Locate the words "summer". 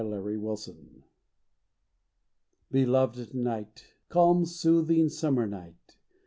5.09-5.45